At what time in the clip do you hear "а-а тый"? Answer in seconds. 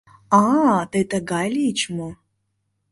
0.41-1.03